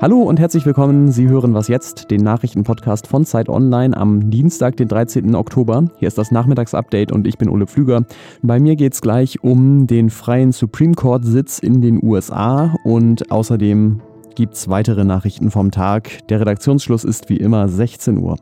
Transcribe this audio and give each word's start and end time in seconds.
Hallo 0.00 0.22
und 0.22 0.38
herzlich 0.38 0.64
willkommen. 0.64 1.10
Sie 1.10 1.28
hören 1.28 1.54
was 1.54 1.66
jetzt, 1.66 2.12
den 2.12 2.22
Nachrichtenpodcast 2.22 3.08
von 3.08 3.24
Zeit 3.24 3.48
Online 3.48 3.96
am 3.96 4.30
Dienstag, 4.30 4.76
den 4.76 4.86
13. 4.86 5.34
Oktober. 5.34 5.86
Hier 5.96 6.06
ist 6.06 6.18
das 6.18 6.30
Nachmittagsupdate 6.30 7.10
und 7.10 7.26
ich 7.26 7.36
bin 7.36 7.48
Ole 7.48 7.66
Pflüger. 7.66 8.04
Bei 8.40 8.60
mir 8.60 8.76
geht 8.76 8.94
es 8.94 9.00
gleich 9.00 9.42
um 9.42 9.88
den 9.88 10.08
freien 10.10 10.52
Supreme 10.52 10.94
Court 10.94 11.24
Sitz 11.24 11.58
in 11.58 11.80
den 11.80 12.00
USA 12.00 12.76
und 12.84 13.32
außerdem 13.32 14.00
gibt 14.36 14.54
es 14.54 14.68
weitere 14.68 15.04
Nachrichten 15.04 15.50
vom 15.50 15.72
Tag. 15.72 16.28
Der 16.28 16.38
Redaktionsschluss 16.38 17.02
ist 17.02 17.28
wie 17.28 17.38
immer 17.38 17.68
16 17.68 18.18
Uhr. 18.18 18.36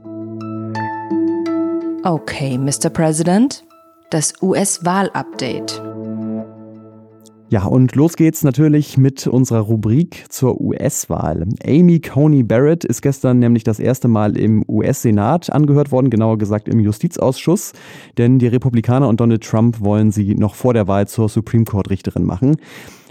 Okay, 2.04 2.58
Mr. 2.58 2.90
President, 2.90 3.64
das 4.10 4.34
US-Wahl-Update. 4.42 5.85
Ja, 7.48 7.64
und 7.64 7.94
los 7.94 8.16
geht's 8.16 8.42
natürlich 8.42 8.98
mit 8.98 9.28
unserer 9.28 9.60
Rubrik 9.60 10.24
zur 10.30 10.60
US-Wahl. 10.60 11.46
Amy 11.64 12.00
Coney 12.00 12.42
Barrett 12.42 12.84
ist 12.84 13.02
gestern 13.02 13.38
nämlich 13.38 13.62
das 13.62 13.78
erste 13.78 14.08
Mal 14.08 14.36
im 14.36 14.64
US-Senat 14.66 15.52
angehört 15.52 15.92
worden, 15.92 16.10
genauer 16.10 16.38
gesagt 16.38 16.68
im 16.68 16.80
Justizausschuss, 16.80 17.72
denn 18.18 18.40
die 18.40 18.48
Republikaner 18.48 19.06
und 19.06 19.20
Donald 19.20 19.44
Trump 19.44 19.80
wollen 19.80 20.10
sie 20.10 20.34
noch 20.34 20.56
vor 20.56 20.74
der 20.74 20.88
Wahl 20.88 21.06
zur 21.06 21.28
Supreme 21.28 21.64
Court-Richterin 21.64 22.24
machen. 22.24 22.56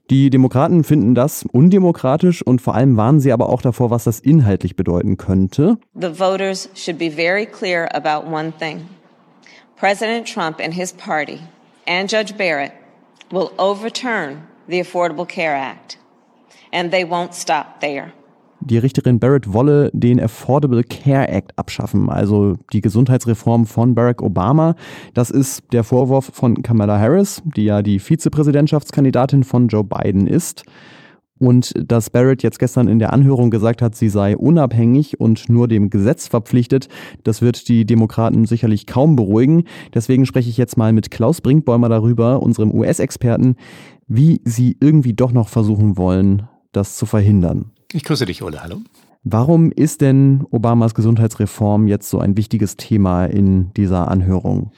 Die 0.09 0.29
Demokraten 0.29 0.83
finden 0.83 1.15
das 1.15 1.45
undemokratisch 1.49 2.45
und 2.45 2.61
vor 2.61 2.75
allem 2.75 2.97
warnen 2.97 3.21
sie 3.21 3.31
aber 3.31 3.47
auch 3.47 3.61
davor, 3.61 3.89
was 3.89 4.03
das 4.03 4.19
inhaltlich 4.19 4.75
bedeuten 4.75 5.15
könnte. 5.15 5.77
The 5.93 6.19
voters 6.19 6.69
should 6.75 6.99
be 6.99 7.09
very 7.09 7.45
clear 7.45 7.87
about 7.95 8.29
one 8.29 8.51
thing. 8.59 8.81
President 9.77 10.27
Trump 10.27 10.59
and 10.59 10.73
his 10.73 10.91
party 10.91 11.39
and 11.87 12.11
Judge 12.11 12.33
Barrett 12.37 12.73
will 13.31 13.51
overturn 13.57 14.47
the 14.67 14.81
Affordable 14.81 15.27
Care 15.27 15.55
Act. 15.55 15.97
And 16.71 16.91
they 16.91 17.05
won't 17.05 17.33
stop 17.33 17.79
there. 17.81 18.13
Die 18.61 18.77
Richterin 18.79 19.19
Barrett 19.19 19.53
wolle 19.53 19.91
den 19.93 20.19
Affordable 20.19 20.83
Care 20.83 21.29
Act 21.29 21.57
abschaffen, 21.57 22.09
also 22.09 22.55
die 22.73 22.81
Gesundheitsreform 22.81 23.67
von 23.67 23.93
Barack 23.93 24.23
Obama. 24.23 24.75
Das 25.13 25.29
ist 25.29 25.61
der 25.71 25.83
Vorwurf 25.83 26.31
von 26.33 26.63
Kamala 26.63 26.97
Harris, 26.97 27.43
die 27.45 27.65
ja 27.65 27.83
die 27.83 27.99
Vizepräsidentschaftskandidatin 27.99 29.43
von 29.43 29.67
Joe 29.67 29.83
Biden 29.83 30.25
ist. 30.25 30.63
Und 31.37 31.73
dass 31.77 32.09
Barrett 32.09 32.43
jetzt 32.43 32.59
gestern 32.59 32.87
in 32.87 32.99
der 32.99 33.11
Anhörung 33.11 33.49
gesagt 33.49 33.81
hat, 33.81 33.95
sie 33.95 34.07
sei 34.07 34.37
unabhängig 34.37 35.19
und 35.19 35.49
nur 35.49 35.67
dem 35.67 35.89
Gesetz 35.89 36.27
verpflichtet, 36.27 36.87
das 37.23 37.41
wird 37.41 37.67
die 37.67 37.85
Demokraten 37.85 38.45
sicherlich 38.45 38.87
kaum 38.87 39.17
beruhigen. 39.17 39.65
Deswegen 39.93 40.25
spreche 40.25 40.49
ich 40.49 40.57
jetzt 40.57 40.77
mal 40.77 40.93
mit 40.93 41.11
Klaus 41.11 41.41
Brinkbäumer 41.41 41.89
darüber, 41.89 42.41
unserem 42.41 42.73
US-Experten, 42.73 43.57
wie 44.07 44.41
sie 44.45 44.77
irgendwie 44.79 45.13
doch 45.13 45.33
noch 45.33 45.49
versuchen 45.49 45.97
wollen, 45.97 46.47
das 46.71 46.95
zu 46.95 47.05
verhindern. 47.05 47.71
Ich 47.91 48.03
grüße 48.03 48.25
dich, 48.25 48.41
Ole. 48.41 48.63
Hallo. 48.63 48.77
Warum 49.27 49.71
ist 49.71 50.01
denn 50.01 50.45
Obamas 50.51 50.93
Gesundheitsreform 50.93 51.87
jetzt 51.87 52.11
so 52.11 52.19
ein 52.19 52.37
wichtiges 52.37 52.77
Thema 52.77 53.25
in 53.25 53.73
dieser 53.73 54.07
Anhörung? 54.07 54.71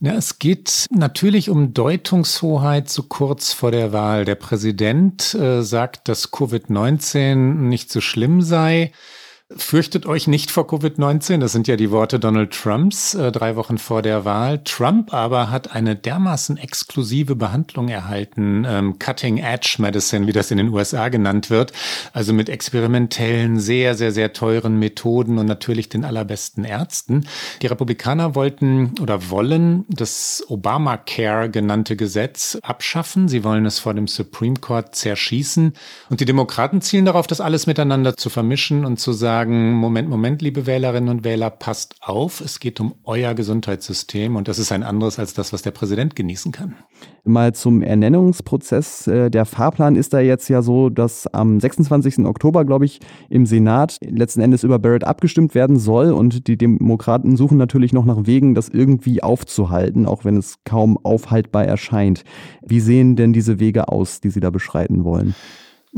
Ja, 0.00 0.12
es 0.12 0.38
geht 0.38 0.84
natürlich 0.90 1.48
um 1.48 1.72
Deutungshoheit 1.72 2.90
so 2.90 3.04
kurz 3.04 3.54
vor 3.54 3.70
der 3.70 3.94
Wahl. 3.94 4.26
Der 4.26 4.34
Präsident 4.34 5.32
äh, 5.32 5.62
sagt, 5.62 6.08
dass 6.08 6.30
Covid-19 6.30 7.36
nicht 7.36 7.90
so 7.90 8.02
schlimm 8.02 8.42
sei. 8.42 8.92
Fürchtet 9.54 10.06
euch 10.06 10.26
nicht 10.26 10.50
vor 10.50 10.68
Covid-19, 10.68 11.38
das 11.38 11.52
sind 11.52 11.68
ja 11.68 11.76
die 11.76 11.92
Worte 11.92 12.18
Donald 12.18 12.50
Trumps 12.50 13.14
äh, 13.14 13.30
drei 13.30 13.54
Wochen 13.54 13.78
vor 13.78 14.02
der 14.02 14.24
Wahl. 14.24 14.60
Trump 14.64 15.14
aber 15.14 15.52
hat 15.52 15.70
eine 15.70 15.94
dermaßen 15.94 16.56
exklusive 16.56 17.36
Behandlung 17.36 17.86
erhalten, 17.86 18.66
ähm, 18.68 18.98
Cutting 18.98 19.38
Edge 19.38 19.76
Medicine, 19.78 20.26
wie 20.26 20.32
das 20.32 20.50
in 20.50 20.58
den 20.58 20.70
USA 20.70 21.10
genannt 21.10 21.48
wird, 21.48 21.72
also 22.12 22.32
mit 22.32 22.48
experimentellen, 22.48 23.60
sehr, 23.60 23.94
sehr, 23.94 24.10
sehr 24.10 24.32
teuren 24.32 24.80
Methoden 24.80 25.38
und 25.38 25.46
natürlich 25.46 25.88
den 25.88 26.04
allerbesten 26.04 26.64
Ärzten. 26.64 27.28
Die 27.62 27.68
Republikaner 27.68 28.34
wollten 28.34 28.94
oder 29.00 29.30
wollen 29.30 29.84
das 29.88 30.44
Obamacare 30.48 31.50
genannte 31.50 31.94
Gesetz 31.94 32.58
abschaffen. 32.62 33.28
Sie 33.28 33.44
wollen 33.44 33.64
es 33.64 33.78
vor 33.78 33.94
dem 33.94 34.08
Supreme 34.08 34.56
Court 34.56 34.96
zerschießen. 34.96 35.74
Und 36.10 36.18
die 36.18 36.24
Demokraten 36.24 36.80
zielen 36.80 37.04
darauf, 37.04 37.28
das 37.28 37.40
alles 37.40 37.68
miteinander 37.68 38.16
zu 38.16 38.28
vermischen 38.28 38.84
und 38.84 38.98
zu 38.98 39.12
sagen, 39.12 39.35
sagen, 39.36 39.74
Moment, 39.74 40.08
Moment, 40.08 40.40
liebe 40.40 40.64
Wählerinnen 40.64 41.10
und 41.10 41.22
Wähler, 41.22 41.50
passt 41.50 41.96
auf, 42.00 42.40
es 42.40 42.58
geht 42.58 42.80
um 42.80 42.94
euer 43.04 43.34
Gesundheitssystem 43.34 44.34
und 44.34 44.48
das 44.48 44.58
ist 44.58 44.72
ein 44.72 44.82
anderes 44.82 45.18
als 45.18 45.34
das, 45.34 45.52
was 45.52 45.60
der 45.60 45.72
Präsident 45.72 46.16
genießen 46.16 46.52
kann. 46.52 46.74
Mal 47.22 47.54
zum 47.54 47.82
Ernennungsprozess. 47.82 49.06
Äh, 49.08 49.28
der 49.28 49.44
Fahrplan 49.44 49.94
ist 49.94 50.14
da 50.14 50.20
jetzt 50.20 50.48
ja 50.48 50.62
so, 50.62 50.88
dass 50.88 51.26
am 51.26 51.60
26. 51.60 52.24
Oktober, 52.24 52.64
glaube 52.64 52.86
ich, 52.86 53.00
im 53.28 53.44
Senat 53.44 53.98
letzten 54.00 54.40
Endes 54.40 54.64
über 54.64 54.78
Barrett 54.78 55.04
abgestimmt 55.04 55.54
werden 55.54 55.78
soll 55.78 56.12
und 56.12 56.48
die 56.48 56.56
Demokraten 56.56 57.36
suchen 57.36 57.58
natürlich 57.58 57.92
noch 57.92 58.06
nach 58.06 58.26
Wegen, 58.26 58.54
das 58.54 58.70
irgendwie 58.70 59.22
aufzuhalten, 59.22 60.06
auch 60.06 60.24
wenn 60.24 60.38
es 60.38 60.60
kaum 60.64 60.98
aufhaltbar 61.04 61.66
erscheint. 61.66 62.24
Wie 62.62 62.80
sehen 62.80 63.16
denn 63.16 63.34
diese 63.34 63.60
Wege 63.60 63.88
aus, 63.88 64.22
die 64.22 64.30
Sie 64.30 64.40
da 64.40 64.48
beschreiten 64.48 65.04
wollen? 65.04 65.34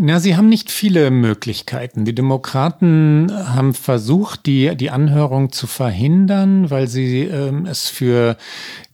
Na, 0.01 0.21
sie 0.21 0.37
haben 0.37 0.49
nicht 0.49 0.71
viele 0.71 1.11
Möglichkeiten. 1.11 2.05
Die 2.05 2.15
Demokraten 2.15 3.33
haben 3.33 3.75
versucht, 3.75 4.47
die, 4.47 4.77
die 4.77 4.91
Anhörung 4.91 5.51
zu 5.51 5.67
verhindern, 5.67 6.71
weil 6.71 6.87
sie 6.87 7.23
ähm, 7.23 7.67
es 7.67 7.89
für 7.89 8.37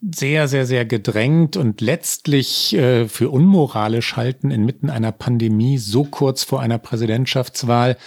sehr, 0.01 0.49
sehr, 0.49 0.65
sehr 0.65 0.87
gedrängt 0.87 1.59
und 1.59 1.83
letztlich 1.83 2.75
äh, 2.75 3.07
für 3.07 3.29
unmoralisch 3.29 4.17
halten, 4.17 4.51
inmitten 4.51 4.89
einer 4.89 5.13
Pandemie 5.13 5.77
so 5.77 6.05
kurz 6.05 6.43
vor 6.43 6.63
einer 6.63 6.79
Präsidentschaftswahl 6.79 7.99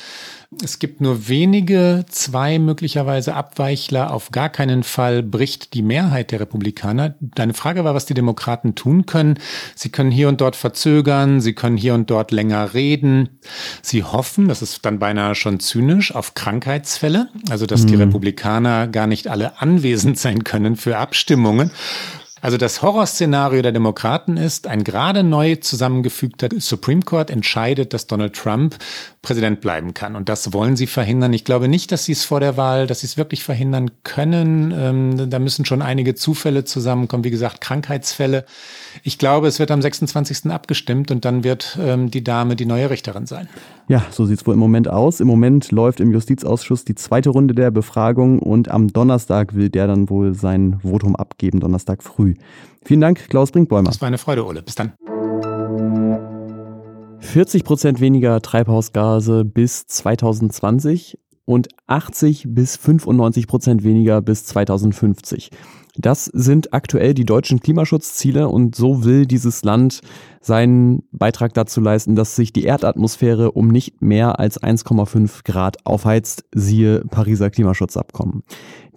es 0.63 0.79
gibt 0.79 1.01
nur 1.01 1.27
wenige, 1.27 2.05
zwei 2.09 2.57
möglicherweise 2.57 3.33
Abweichler. 3.35 4.13
Auf 4.13 4.31
gar 4.31 4.47
keinen 4.47 4.83
Fall 4.83 5.21
bricht 5.21 5.73
die 5.73 5.81
Mehrheit 5.81 6.31
der 6.31 6.39
Republikaner. 6.39 7.15
Deine 7.19 7.53
Frage 7.53 7.83
war, 7.83 7.93
was 7.93 8.05
die 8.05 8.13
Demokraten 8.13 8.73
tun 8.73 9.05
können. 9.05 9.39
Sie 9.75 9.89
können 9.89 10.09
hier 10.09 10.29
und 10.29 10.39
dort 10.39 10.55
verzögern, 10.55 11.41
sie 11.41 11.53
können 11.53 11.75
hier 11.75 11.93
und 11.93 12.09
dort 12.09 12.31
länger 12.31 12.73
reden. 12.73 13.39
Sie 13.81 14.03
hoffen, 14.03 14.47
das 14.47 14.61
ist 14.61 14.85
dann 14.85 14.99
beinahe 14.99 15.35
schon 15.35 15.59
zynisch, 15.59 16.15
auf 16.15 16.33
Krankheitsfälle, 16.33 17.27
also 17.49 17.65
dass 17.65 17.83
mhm. 17.83 17.87
die 17.87 17.95
Republikaner 17.95 18.87
gar 18.87 19.07
nicht 19.07 19.27
alle 19.27 19.61
anwesend 19.61 20.17
sein 20.17 20.45
können 20.45 20.77
für 20.77 20.97
Abstimmungen. 20.97 21.71
Also 22.47 22.55
das 22.55 22.81
Horrorszenario 22.81 23.61
der 23.61 23.73
Demokraten 23.73 24.37
ist, 24.37 24.67
ein 24.67 24.85
gerade 24.85 25.21
neu 25.21 25.55
zusammengefügter 25.55 26.47
Supreme 26.59 27.01
Court 27.01 27.29
entscheidet, 27.29 27.93
dass 27.93 28.07
Donald 28.07 28.37
Trump 28.37 28.77
Präsident 29.21 29.59
bleiben 29.59 29.93
kann. 29.93 30.15
Und 30.15 30.29
das 30.29 30.53
wollen 30.53 30.77
sie 30.77 30.87
verhindern. 30.87 31.33
Ich 31.33 31.43
glaube 31.43 31.67
nicht, 31.67 31.91
dass 31.91 32.05
sie 32.05 32.13
es 32.13 32.23
vor 32.23 32.39
der 32.39 32.55
Wahl, 32.55 32.87
dass 32.87 33.01
sie 33.01 33.07
es 33.07 33.17
wirklich 33.17 33.43
verhindern 33.43 33.91
können. 34.03 34.71
Ähm, 34.71 35.29
da 35.29 35.39
müssen 35.39 35.65
schon 35.65 35.81
einige 35.81 36.15
Zufälle 36.15 36.63
zusammenkommen. 36.63 37.25
Wie 37.25 37.31
gesagt, 37.31 37.59
Krankheitsfälle. 37.59 38.45
Ich 39.03 39.17
glaube, 39.17 39.49
es 39.49 39.59
wird 39.59 39.69
am 39.69 39.81
26. 39.81 40.49
abgestimmt 40.49 41.11
und 41.11 41.25
dann 41.25 41.43
wird 41.43 41.77
ähm, 41.81 42.11
die 42.11 42.23
Dame 42.23 42.55
die 42.55 42.65
neue 42.65 42.89
Richterin 42.89 43.25
sein. 43.25 43.49
Ja, 43.89 44.05
so 44.11 44.25
sieht 44.25 44.41
es 44.41 44.45
wohl 44.45 44.53
im 44.53 44.59
Moment 44.59 44.89
aus. 44.89 45.21
Im 45.21 45.27
Moment 45.27 45.71
läuft 45.71 46.01
im 46.01 46.11
Justizausschuss 46.11 46.83
die 46.83 46.95
zweite 46.95 47.29
Runde 47.29 47.55
der 47.55 47.71
Befragung 47.71 48.39
und 48.39 48.69
am 48.69 48.89
Donnerstag 48.89 49.55
will 49.55 49.69
der 49.69 49.87
dann 49.87 50.09
wohl 50.09 50.33
sein 50.33 50.81
Votum 50.81 51.15
abgeben, 51.15 51.61
Donnerstag 51.61 52.03
früh. 52.03 52.33
Vielen 52.83 52.99
Dank, 52.99 53.29
Klaus 53.29 53.51
Brinkbäumer. 53.51 53.89
Das 53.89 54.01
war 54.01 54.07
eine 54.07 54.17
Freude, 54.17 54.45
Ole. 54.45 54.61
Bis 54.61 54.75
dann. 54.75 54.91
40 57.19 57.63
Prozent 57.63 58.01
weniger 58.01 58.41
Treibhausgase 58.41 59.45
bis 59.45 59.85
2020 59.87 61.17
und 61.47 61.69
80 61.87 62.47
bis 62.49 62.75
95 62.75 63.47
Prozent 63.47 63.83
weniger 63.83 64.21
bis 64.21 64.45
2050. 64.45 65.49
Das 65.97 66.25
sind 66.25 66.73
aktuell 66.73 67.13
die 67.13 67.25
deutschen 67.25 67.61
Klimaschutzziele 67.61 68.49
und 68.49 68.75
so 68.75 69.03
will 69.03 69.25
dieses 69.25 69.63
Land 69.63 70.01
seinen 70.41 71.03
Beitrag 71.11 71.53
dazu 71.53 71.81
leisten, 71.81 72.15
dass 72.15 72.35
sich 72.35 72.53
die 72.53 72.65
Erdatmosphäre 72.65 73.53
um 73.53 73.69
nicht 73.69 74.01
mehr 74.01 74.39
als 74.39 74.61
1,5 74.61 75.43
Grad 75.43 75.77
aufheizt, 75.85 76.43
siehe 76.53 76.99
Pariser 77.09 77.49
Klimaschutzabkommen. 77.49 78.43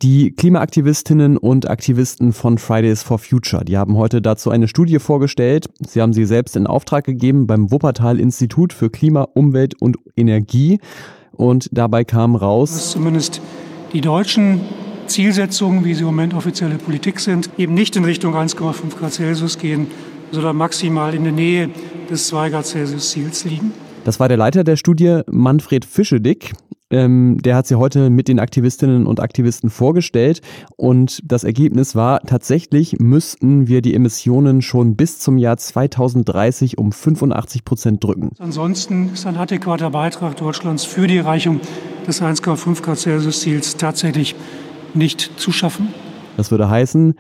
Die 0.03 0.33
Klimaaktivistinnen 0.33 1.37
und 1.37 1.71
Aktivisten 1.71 2.33
von 2.33 2.59
Fridays 2.59 3.03
for 3.03 3.19
Future, 3.19 3.65
die 3.65 3.79
haben 3.79 3.97
heute 3.97 4.21
dazu 4.21 4.51
eine 4.51 4.67
Studie 4.67 4.99
vorgestellt. 4.99 5.69
Sie 5.87 6.03
haben 6.03 6.13
sie 6.13 6.25
selbst 6.25 6.57
in 6.57 6.67
Auftrag 6.67 7.05
gegeben 7.05 7.47
beim 7.47 7.71
Wuppertal 7.71 8.19
Institut 8.19 8.73
für 8.73 8.91
Klima, 8.91 9.23
Umwelt 9.35 9.81
und 9.81 9.97
Energie. 10.17 10.81
Und 11.41 11.71
dabei 11.73 12.05
kam 12.05 12.37
raus, 12.37 12.71
dass 12.71 12.91
zumindest 12.91 13.41
die 13.95 14.03
deutschen 14.03 14.61
Zielsetzungen, 15.07 15.87
wie 15.87 15.95
sie 15.95 16.01
im 16.01 16.07
Moment 16.09 16.35
offizielle 16.35 16.75
Politik 16.75 17.19
sind, 17.19 17.49
eben 17.57 17.73
nicht 17.73 17.97
in 17.97 18.05
Richtung 18.05 18.37
1,5 18.37 18.99
Grad 18.99 19.15
Celsius 19.15 19.57
gehen, 19.57 19.87
sondern 20.33 20.55
maximal 20.59 21.15
in 21.15 21.25
der 21.25 21.33
Nähe 21.33 21.71
des 22.11 22.27
2 22.27 22.51
Grad 22.51 22.67
Celsius 22.67 23.09
Ziels 23.13 23.47
liegen. 23.47 23.73
Das 24.05 24.21
war 24.21 24.29
der 24.29 24.37
Leiter 24.37 24.65
der 24.65 24.77
Studie, 24.77 25.23
Manfred 25.31 25.87
Fischedick. 25.87 26.53
Ähm, 26.91 27.39
der 27.41 27.57
hat 27.57 27.67
sie 27.67 27.77
heute 27.77 28.11
mit 28.11 28.27
den 28.27 28.41
Aktivistinnen 28.41 29.07
und 29.07 29.21
Aktivisten 29.21 29.71
vorgestellt 29.71 30.41
und 30.77 31.23
das 31.25 31.45
Ergebnis 31.45 31.95
war, 31.95 32.21
tatsächlich 32.21 32.99
müssten 32.99 33.69
wir 33.69 33.81
die 33.81 33.95
Emissionen 33.95 34.61
schon 34.61 34.97
bis 34.97 35.21
zum 35.21 35.39
Jahr 35.39 35.57
2030 35.57 36.79
um 36.79 36.91
85 36.91 37.65
Prozent 37.65 38.03
drücken. 38.03 38.33
Ansonsten 38.39 39.11
ist 39.13 39.27
ein 39.27 39.37
adäquater 39.37 39.91
Beitrag 39.91 40.37
Deutschlands 40.37 40.85
für 40.85 41.07
die 41.07 41.19
Erreichung 41.19 41.61
des 42.09 42.21
1,5 42.21 42.83
Grad 42.83 42.99
Celsius 42.99 43.41
Ziels 43.41 43.77
tatsächlich 43.77 44.35
nicht 44.93 45.33
zu 45.37 45.53
schaffen. 45.53 45.95
Das 46.37 46.51
würde 46.51 46.69
heißen, 46.69 47.15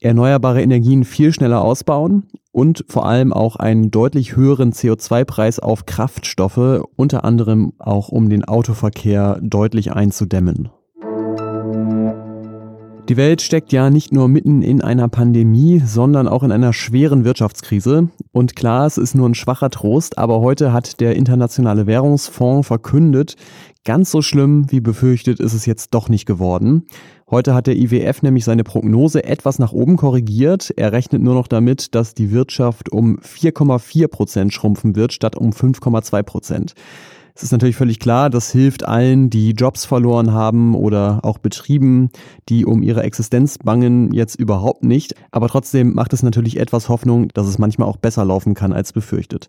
erneuerbare 0.00 0.62
Energien 0.62 1.04
viel 1.04 1.32
schneller 1.32 1.62
ausbauen 1.62 2.24
und 2.52 2.84
vor 2.88 3.06
allem 3.06 3.32
auch 3.32 3.56
einen 3.56 3.90
deutlich 3.90 4.36
höheren 4.36 4.72
CO2-Preis 4.72 5.58
auf 5.58 5.86
Kraftstoffe, 5.86 6.82
unter 6.96 7.24
anderem 7.24 7.72
auch 7.78 8.08
um 8.08 8.28
den 8.28 8.44
Autoverkehr 8.44 9.38
deutlich 9.42 9.92
einzudämmen. 9.92 10.70
Die 13.08 13.16
Welt 13.16 13.40
steckt 13.40 13.72
ja 13.72 13.88
nicht 13.88 14.12
nur 14.12 14.28
mitten 14.28 14.60
in 14.60 14.82
einer 14.82 15.08
Pandemie, 15.08 15.80
sondern 15.82 16.28
auch 16.28 16.42
in 16.42 16.52
einer 16.52 16.74
schweren 16.74 17.24
Wirtschaftskrise. 17.24 18.10
Und 18.32 18.54
klar, 18.54 18.84
es 18.84 18.98
ist 18.98 19.14
nur 19.14 19.26
ein 19.26 19.34
schwacher 19.34 19.70
Trost, 19.70 20.18
aber 20.18 20.40
heute 20.40 20.74
hat 20.74 21.00
der 21.00 21.16
Internationale 21.16 21.86
Währungsfonds 21.86 22.68
verkündet, 22.68 23.36
ganz 23.86 24.10
so 24.10 24.20
schlimm 24.20 24.70
wie 24.70 24.80
befürchtet 24.80 25.40
ist 25.40 25.54
es 25.54 25.64
jetzt 25.64 25.94
doch 25.94 26.10
nicht 26.10 26.26
geworden. 26.26 26.84
Heute 27.30 27.52
hat 27.52 27.66
der 27.66 27.76
IWF 27.76 28.22
nämlich 28.22 28.46
seine 28.46 28.64
Prognose 28.64 29.22
etwas 29.22 29.58
nach 29.58 29.72
oben 29.72 29.96
korrigiert. 29.96 30.72
Er 30.78 30.92
rechnet 30.92 31.20
nur 31.20 31.34
noch 31.34 31.46
damit, 31.46 31.94
dass 31.94 32.14
die 32.14 32.30
Wirtschaft 32.30 32.90
um 32.90 33.18
4,4 33.18 34.08
Prozent 34.08 34.54
schrumpfen 34.54 34.96
wird, 34.96 35.12
statt 35.12 35.36
um 35.36 35.50
5,2 35.50 36.22
Prozent. 36.22 36.74
Es 37.34 37.42
ist 37.42 37.52
natürlich 37.52 37.76
völlig 37.76 38.00
klar, 38.00 38.30
das 38.30 38.50
hilft 38.50 38.88
allen, 38.88 39.28
die 39.28 39.50
Jobs 39.50 39.84
verloren 39.84 40.32
haben 40.32 40.74
oder 40.74 41.20
auch 41.22 41.36
Betrieben, 41.36 42.10
die 42.48 42.64
um 42.64 42.82
ihre 42.82 43.02
Existenz 43.02 43.58
bangen, 43.58 44.12
jetzt 44.12 44.34
überhaupt 44.36 44.82
nicht. 44.82 45.14
Aber 45.30 45.48
trotzdem 45.48 45.92
macht 45.92 46.14
es 46.14 46.22
natürlich 46.22 46.58
etwas 46.58 46.88
Hoffnung, 46.88 47.28
dass 47.34 47.46
es 47.46 47.58
manchmal 47.58 47.88
auch 47.88 47.98
besser 47.98 48.24
laufen 48.24 48.54
kann 48.54 48.72
als 48.72 48.94
befürchtet. 48.94 49.48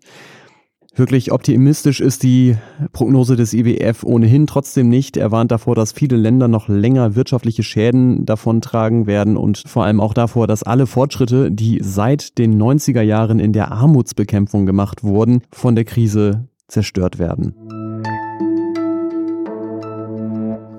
Wirklich 0.96 1.30
optimistisch 1.30 2.00
ist 2.00 2.24
die 2.24 2.56
Prognose 2.92 3.36
des 3.36 3.54
IWF 3.54 4.02
ohnehin 4.02 4.46
trotzdem 4.46 4.88
nicht. 4.88 5.16
Er 5.16 5.30
warnt 5.30 5.52
davor, 5.52 5.76
dass 5.76 5.92
viele 5.92 6.16
Länder 6.16 6.48
noch 6.48 6.68
länger 6.68 7.14
wirtschaftliche 7.14 7.62
Schäden 7.62 8.26
davontragen 8.26 9.06
werden 9.06 9.36
und 9.36 9.62
vor 9.66 9.84
allem 9.84 10.00
auch 10.00 10.14
davor, 10.14 10.48
dass 10.48 10.64
alle 10.64 10.86
Fortschritte, 10.86 11.52
die 11.52 11.78
seit 11.82 12.38
den 12.38 12.60
90er 12.60 13.02
Jahren 13.02 13.38
in 13.38 13.52
der 13.52 13.70
Armutsbekämpfung 13.70 14.66
gemacht 14.66 15.04
wurden, 15.04 15.42
von 15.52 15.76
der 15.76 15.84
Krise 15.84 16.48
zerstört 16.66 17.18
werden. 17.18 17.54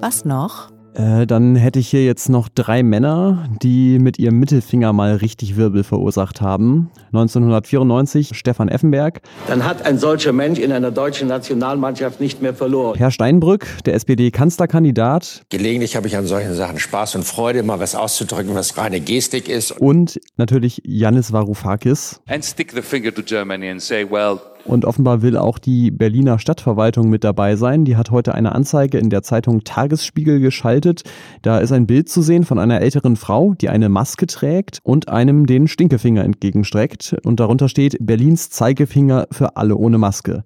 Was 0.01 0.25
noch? 0.25 0.70
Äh, 0.93 1.25
dann 1.25 1.55
hätte 1.55 1.79
ich 1.79 1.89
hier 1.89 2.03
jetzt 2.03 2.29
noch 2.29 2.49
drei 2.49 2.83
Männer, 2.83 3.47
die 3.61 3.99
mit 3.99 4.19
ihrem 4.19 4.39
Mittelfinger 4.39 4.93
mal 4.93 5.15
richtig 5.15 5.55
Wirbel 5.55 5.83
verursacht 5.83 6.41
haben. 6.41 6.91
1994 7.07 8.31
Stefan 8.33 8.67
Effenberg. 8.67 9.21
Dann 9.47 9.65
hat 9.65 9.85
ein 9.85 9.97
solcher 9.97 10.33
Mensch 10.33 10.59
in 10.59 10.71
einer 10.71 10.91
deutschen 10.91 11.27
Nationalmannschaft 11.27 12.19
nicht 12.19 12.41
mehr 12.41 12.53
verloren. 12.53 12.97
Herr 12.97 13.11
Steinbrück, 13.11 13.67
der 13.85 13.93
SPD-Kanzlerkandidat. 13.95 15.43
Gelegentlich 15.49 15.95
habe 15.95 16.07
ich 16.07 16.17
an 16.17 16.25
solchen 16.25 16.55
Sachen 16.55 16.79
Spaß 16.79 17.15
und 17.15 17.23
Freude, 17.23 17.63
mal 17.63 17.79
was 17.79 17.95
auszudrücken, 17.95 18.53
was 18.55 18.77
reine 18.77 18.99
Gestik 18.99 19.47
ist. 19.47 19.71
Und 19.71 20.19
natürlich 20.37 20.81
Yannis 20.83 21.31
Varoufakis. 21.31 22.21
And 22.27 22.43
stick 22.43 22.71
the 22.71 22.81
finger 22.81 23.13
to 23.13 23.21
Germany 23.21 23.69
and 23.69 23.81
say, 23.81 24.05
well, 24.09 24.39
und 24.65 24.85
offenbar 24.85 25.21
will 25.21 25.37
auch 25.37 25.59
die 25.59 25.91
Berliner 25.91 26.39
Stadtverwaltung 26.39 27.09
mit 27.09 27.23
dabei 27.23 27.55
sein. 27.55 27.85
Die 27.85 27.95
hat 27.95 28.11
heute 28.11 28.35
eine 28.35 28.53
Anzeige 28.53 28.97
in 28.97 29.09
der 29.09 29.23
Zeitung 29.23 29.63
Tagesspiegel 29.63 30.39
geschaltet. 30.39 31.03
Da 31.41 31.59
ist 31.59 31.71
ein 31.71 31.87
Bild 31.87 32.09
zu 32.09 32.21
sehen 32.21 32.43
von 32.43 32.59
einer 32.59 32.81
älteren 32.81 33.15
Frau, 33.15 33.53
die 33.53 33.69
eine 33.69 33.89
Maske 33.89 34.27
trägt 34.27 34.79
und 34.83 35.09
einem 35.09 35.45
den 35.45 35.67
Stinkefinger 35.67 36.23
entgegenstreckt. 36.23 37.15
Und 37.23 37.39
darunter 37.39 37.69
steht 37.69 37.97
Berlins 37.99 38.49
Zeigefinger 38.49 39.27
für 39.31 39.57
alle 39.57 39.75
ohne 39.75 39.97
Maske. 39.97 40.43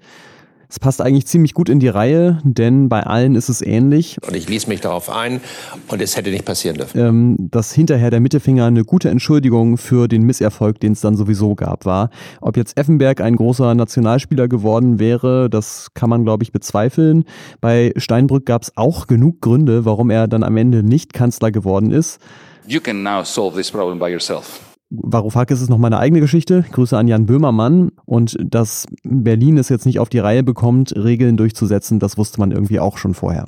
Es 0.70 0.80
passt 0.80 1.02
eigentlich 1.02 1.28
ziemlich 1.28 1.54
gut 1.54 1.70
in 1.70 1.80
die 1.80 1.88
Reihe, 1.88 2.40
denn 2.44 2.90
bei 2.90 3.04
allen 3.04 3.36
ist 3.36 3.50
es 3.50 3.62
ähnlich. 3.62 4.18
Und 4.26 4.36
ich 4.36 4.50
ließ 4.50 4.68
mich 4.68 4.82
darauf 4.82 5.10
ein 5.10 5.42
und 5.88 6.02
es 6.02 6.16
hätte 6.18 6.32
nicht 6.32 6.46
passieren 6.46 6.78
dürfen. 6.78 7.00
Ähm, 7.00 7.38
dass 7.40 7.72
hinterher 7.74 8.10
der 8.10 8.20
Mittelfinger 8.20 8.66
eine 8.66 8.84
gute 8.84 9.10
Entschuldigung 9.10 9.78
für 9.78 10.08
den 10.08 10.24
Misserfolg, 10.24 10.80
den 10.80 10.94
es 10.94 11.02
dann 11.02 11.16
sowieso 11.16 11.56
gab, 11.56 11.86
war. 11.86 12.10
Ob 12.42 12.58
jetzt 12.58 12.78
Effenberg 12.78 13.22
ein 13.22 13.36
großer 13.36 13.76
Nationalspieler 13.76 14.48
geworden 14.48 15.00
wäre, 15.00 15.50
das 15.50 15.90
kann 15.94 16.10
man, 16.10 16.24
glaube 16.24 16.44
ich, 16.44 16.52
bezweifeln. 16.52 17.26
Bei 17.62 17.94
Steinbrück 17.98 18.46
gab 18.46 18.64
es 18.64 18.76
auch 18.76 19.08
genug 19.08 19.42
Gründe, 19.42 19.86
warum 19.86 20.10
er 20.10 20.28
dann 20.28 20.44
am 20.44 20.58
Ende 20.58 20.84
nicht 20.84 21.14
Kanzler 21.14 21.52
geworden 21.52 21.92
ist. 21.92 22.20
You 22.68 22.80
can 22.80 23.04
now 23.04 23.24
solve 23.24 23.56
this 23.56 23.70
problem 23.72 24.00
by 24.00 24.08
yourself. 24.08 24.60
Varoufakis 25.02 25.62
ist 25.62 25.70
noch 25.70 25.78
meine 25.78 26.00
eigene 26.00 26.22
Geschichte. 26.22 26.66
Grüße 26.72 26.98
an 26.98 27.08
Jan 27.08 27.26
Böhmermann. 27.26 27.92
Und 28.06 28.38
dass 28.42 28.86
Berlin 29.04 29.58
es 29.58 29.70
jetzt 29.70 29.86
nicht 29.86 30.00
auf 30.00 30.10
die 30.10 30.20
Reihe 30.20 30.44
bekommt, 30.44 30.96
Regeln 30.96 31.38
durchzusetzen, 31.38 32.00
das 32.00 32.18
wusste 32.18 32.40
man 32.40 32.52
irgendwie 32.52 32.80
auch 32.80 32.98
schon 32.98 33.14
vorher. 33.14 33.46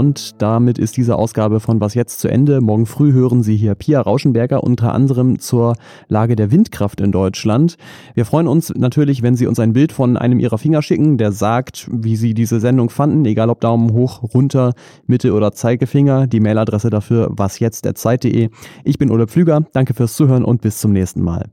Und 0.00 0.40
damit 0.40 0.78
ist 0.78 0.96
diese 0.96 1.16
Ausgabe 1.16 1.60
von 1.60 1.78
Was 1.82 1.92
jetzt 1.92 2.20
zu 2.20 2.28
Ende. 2.28 2.62
Morgen 2.62 2.86
früh 2.86 3.12
hören 3.12 3.42
Sie 3.42 3.54
hier 3.54 3.74
Pia 3.74 4.00
Rauschenberger 4.00 4.64
unter 4.64 4.94
anderem 4.94 5.40
zur 5.40 5.76
Lage 6.08 6.36
der 6.36 6.50
Windkraft 6.50 7.02
in 7.02 7.12
Deutschland. 7.12 7.76
Wir 8.14 8.24
freuen 8.24 8.48
uns 8.48 8.72
natürlich, 8.74 9.22
wenn 9.22 9.36
Sie 9.36 9.46
uns 9.46 9.60
ein 9.60 9.74
Bild 9.74 9.92
von 9.92 10.16
einem 10.16 10.40
Ihrer 10.40 10.56
Finger 10.56 10.80
schicken, 10.80 11.18
der 11.18 11.32
sagt, 11.32 11.86
wie 11.92 12.16
Sie 12.16 12.32
diese 12.32 12.60
Sendung 12.60 12.88
fanden, 12.88 13.26
egal 13.26 13.50
ob 13.50 13.60
Daumen 13.60 13.92
hoch, 13.92 14.22
runter, 14.32 14.72
Mitte 15.06 15.34
oder 15.34 15.52
Zeigefinger. 15.52 16.26
Die 16.26 16.40
Mailadresse 16.40 16.88
dafür 16.88 17.28
wasjetzt.zeit.de. 17.32 18.48
Ich 18.84 18.96
bin 18.96 19.10
Ole 19.10 19.26
Pflüger. 19.26 19.66
Danke 19.74 19.92
fürs 19.92 20.14
Zuhören 20.14 20.46
und 20.46 20.62
bis 20.62 20.78
zum 20.78 20.94
nächsten 20.94 21.20
Mal. 21.20 21.44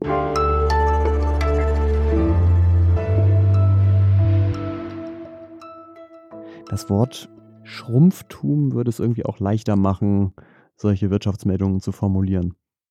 Das 6.70 6.88
Wort 6.88 7.28
Schrumpftum 7.68 8.72
würde 8.72 8.88
es 8.88 8.98
irgendwie 8.98 9.26
auch 9.26 9.40
leichter 9.40 9.76
machen, 9.76 10.32
solche 10.74 11.10
Wirtschaftsmeldungen 11.10 11.80
zu 11.80 11.92
formulieren. 11.92 12.54